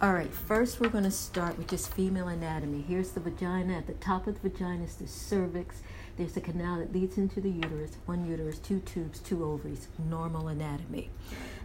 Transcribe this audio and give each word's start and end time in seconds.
All 0.00 0.12
right, 0.12 0.32
first 0.32 0.78
we're 0.78 0.90
going 0.90 1.02
to 1.02 1.10
start 1.10 1.58
with 1.58 1.66
just 1.66 1.92
female 1.92 2.28
anatomy. 2.28 2.84
Here's 2.86 3.10
the 3.10 3.18
vagina. 3.18 3.78
At 3.78 3.88
the 3.88 3.94
top 3.94 4.28
of 4.28 4.40
the 4.40 4.48
vagina 4.48 4.84
is 4.84 4.94
the 4.94 5.08
cervix. 5.08 5.82
There's 6.16 6.36
a 6.36 6.40
canal 6.40 6.78
that 6.78 6.92
leads 6.92 7.18
into 7.18 7.40
the 7.40 7.50
uterus, 7.50 7.96
one 8.06 8.24
uterus, 8.24 8.60
two 8.60 8.78
tubes, 8.78 9.18
two 9.18 9.44
ovaries, 9.44 9.88
normal 9.98 10.46
anatomy. 10.46 11.10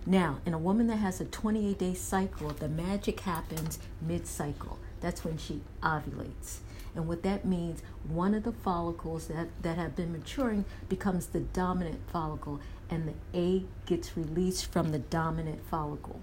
Now, 0.07 0.39
in 0.47 0.55
a 0.55 0.57
woman 0.57 0.87
that 0.87 0.95
has 0.95 1.21
a 1.21 1.25
28 1.25 1.77
day 1.77 1.93
cycle, 1.93 2.49
the 2.49 2.67
magic 2.67 3.19
happens 3.19 3.77
mid 4.01 4.25
cycle. 4.25 4.79
That's 4.99 5.23
when 5.23 5.37
she 5.37 5.61
ovulates. 5.83 6.57
And 6.95 7.07
what 7.07 7.21
that 7.21 7.45
means, 7.45 7.83
one 8.07 8.33
of 8.33 8.45
the 8.45 8.51
follicles 8.51 9.27
that, 9.27 9.49
that 9.61 9.77
have 9.77 9.95
been 9.95 10.11
maturing 10.11 10.65
becomes 10.89 11.27
the 11.27 11.41
dominant 11.41 11.99
follicle, 12.11 12.61
and 12.89 13.07
the 13.07 13.37
egg 13.39 13.65
gets 13.85 14.17
released 14.17 14.71
from 14.71 14.91
the 14.91 14.97
dominant 14.97 15.63
follicle. 15.69 16.19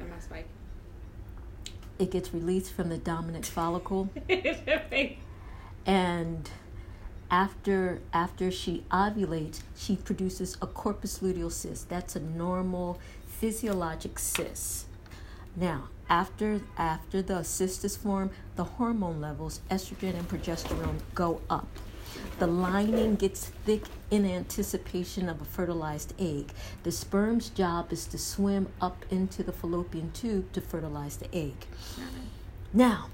Am 0.00 0.12
I 0.14 0.20
spiking? 0.20 0.48
It 1.98 2.10
gets 2.10 2.34
released 2.34 2.72
from 2.72 2.88
the 2.88 2.98
dominant 2.98 3.46
follicle, 3.46 4.10
and 5.86 6.50
after 7.30 8.00
after 8.12 8.50
she 8.50 8.84
ovulates, 8.90 9.60
she 9.76 9.96
produces 9.96 10.56
a 10.60 10.66
corpus 10.66 11.20
luteal 11.20 11.52
cyst. 11.52 11.88
That's 11.88 12.16
a 12.16 12.20
normal 12.20 12.98
physiologic 13.26 14.18
cyst. 14.18 14.86
Now, 15.56 15.88
after 16.08 16.60
after 16.76 17.22
the 17.22 17.42
cyst 17.42 17.84
is 17.84 17.96
formed, 17.96 18.30
the 18.56 18.64
hormone 18.64 19.20
levels, 19.20 19.60
estrogen 19.70 20.14
and 20.18 20.28
progesterone, 20.28 21.00
go 21.14 21.40
up. 21.48 21.68
The 22.38 22.46
lining 22.46 23.16
gets 23.16 23.46
thick 23.46 23.84
in 24.10 24.24
anticipation 24.24 25.28
of 25.28 25.40
a 25.40 25.44
fertilized 25.44 26.14
egg. 26.18 26.52
The 26.82 26.92
sperm's 26.92 27.48
job 27.48 27.92
is 27.92 28.06
to 28.06 28.18
swim 28.18 28.68
up 28.80 29.04
into 29.10 29.42
the 29.42 29.52
fallopian 29.52 30.10
tube 30.12 30.52
to 30.52 30.60
fertilize 30.60 31.16
the 31.16 31.34
egg. 31.34 31.66
Now, 32.72 33.08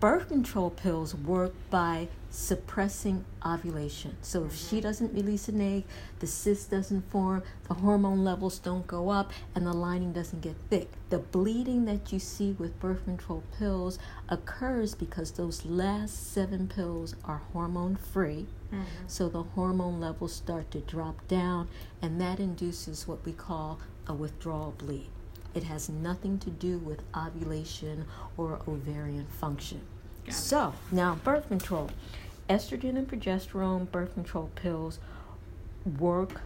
birth 0.00 0.28
control 0.28 0.70
pills 0.70 1.14
work 1.14 1.52
by 1.70 2.08
suppressing 2.30 3.24
ovulation. 3.44 4.16
So 4.22 4.44
if 4.44 4.54
she 4.54 4.80
doesn't 4.80 5.14
release 5.14 5.48
an 5.48 5.60
egg, 5.60 5.84
the 6.20 6.26
cyst 6.26 6.70
doesn't 6.70 7.10
form, 7.10 7.42
the 7.66 7.74
hormone 7.74 8.22
levels 8.22 8.58
don't 8.58 8.86
go 8.86 9.08
up, 9.08 9.32
and 9.54 9.66
the 9.66 9.72
lining 9.72 10.12
doesn't 10.12 10.42
get 10.42 10.56
thick. 10.70 10.90
The 11.08 11.18
bleeding 11.18 11.86
that 11.86 12.12
you 12.12 12.18
see 12.18 12.52
with 12.52 12.78
birth 12.78 13.04
control 13.04 13.42
pills 13.58 13.98
occurs 14.28 14.94
because 14.94 15.32
those 15.32 15.64
last 15.64 16.32
seven 16.32 16.68
pills 16.68 17.16
are 17.24 17.42
hormone 17.52 17.96
free. 17.96 18.46
Mm-hmm. 18.72 18.84
So 19.06 19.28
the 19.28 19.42
hormone 19.42 19.98
levels 19.98 20.34
start 20.34 20.70
to 20.72 20.80
drop 20.80 21.26
down, 21.28 21.68
and 22.02 22.20
that 22.20 22.38
induces 22.38 23.08
what 23.08 23.24
we 23.24 23.32
call 23.32 23.80
a 24.06 24.14
withdrawal 24.14 24.74
bleed. 24.76 25.10
It 25.58 25.64
has 25.64 25.88
nothing 25.88 26.38
to 26.38 26.50
do 26.50 26.78
with 26.78 27.02
ovulation 27.16 28.04
or 28.36 28.60
ovarian 28.68 29.26
function. 29.26 29.80
So, 30.30 30.74
now 30.92 31.16
birth 31.24 31.48
control. 31.48 31.90
Estrogen 32.48 32.96
and 32.96 33.08
progesterone 33.10 33.90
birth 33.90 34.14
control 34.14 34.52
pills 34.54 35.00
work 35.98 36.42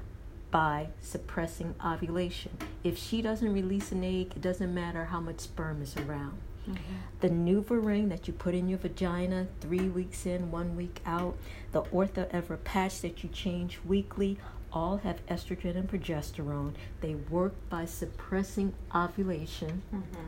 by 0.50 0.88
suppressing 1.02 1.74
ovulation. 1.84 2.52
If 2.82 2.96
she 2.96 3.20
doesn't 3.20 3.52
release 3.52 3.92
an 3.92 4.02
egg, 4.02 4.32
it 4.34 4.40
doesn't 4.40 4.72
matter 4.72 5.04
how 5.04 5.20
much 5.20 5.40
sperm 5.40 5.82
is 5.82 5.94
around. 5.94 6.38
Mm-hmm. 6.66 6.78
The 7.20 7.28
NuvaRing 7.28 8.08
that 8.08 8.26
you 8.26 8.32
put 8.32 8.54
in 8.54 8.66
your 8.66 8.78
vagina 8.78 9.46
three 9.60 9.90
weeks 9.90 10.24
in, 10.24 10.50
one 10.50 10.74
week 10.74 11.02
out, 11.04 11.36
the 11.72 11.82
Ortho 11.82 12.64
patch 12.64 13.02
that 13.02 13.22
you 13.22 13.28
change 13.28 13.78
weekly, 13.84 14.38
all 14.72 14.98
have 14.98 15.24
estrogen 15.26 15.76
and 15.76 15.90
progesterone. 15.90 16.74
They 17.00 17.14
work 17.14 17.54
by 17.68 17.84
suppressing 17.84 18.74
ovulation. 18.94 19.82
Mm-hmm. 19.94 20.26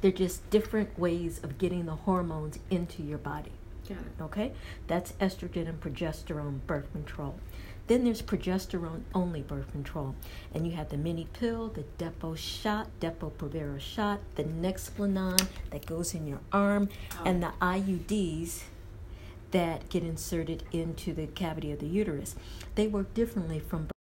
They're 0.00 0.12
just 0.12 0.48
different 0.50 0.98
ways 0.98 1.40
of 1.42 1.58
getting 1.58 1.86
the 1.86 1.94
hormones 1.94 2.58
into 2.70 3.02
your 3.02 3.18
body. 3.18 3.52
Got 3.88 3.98
it. 3.98 4.22
Okay? 4.22 4.52
That's 4.86 5.12
estrogen 5.12 5.68
and 5.68 5.80
progesterone 5.80 6.60
birth 6.66 6.90
control. 6.92 7.38
Then 7.86 8.04
there's 8.04 8.22
progesterone 8.22 9.02
only 9.14 9.42
birth 9.42 9.72
control. 9.72 10.14
And 10.54 10.64
you 10.64 10.74
have 10.76 10.90
the 10.90 10.96
mini 10.96 11.26
pill, 11.32 11.68
the 11.68 11.84
Depo 11.98 12.36
shot, 12.36 12.88
Depo 13.00 13.32
Provera 13.32 13.80
shot, 13.80 14.20
the 14.36 14.44
Nexplanon 14.44 15.44
that 15.70 15.86
goes 15.86 16.14
in 16.14 16.26
your 16.26 16.38
arm, 16.52 16.88
oh. 17.18 17.22
and 17.24 17.42
the 17.42 17.52
IUDs 17.60 18.62
that 19.50 19.88
get 19.88 20.02
inserted 20.02 20.62
into 20.72 21.12
the 21.12 21.26
cavity 21.26 21.72
of 21.72 21.78
the 21.80 21.86
uterus. 21.86 22.34
They 22.74 22.86
work 22.86 23.12
differently 23.14 23.58
from 23.58 23.88